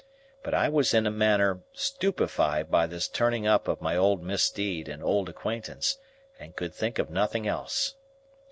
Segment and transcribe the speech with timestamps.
[0.41, 4.89] But I was in a manner stupefied by this turning up of my old misdeed
[4.89, 5.99] and old acquaintance,
[6.39, 7.93] and could think of nothing else.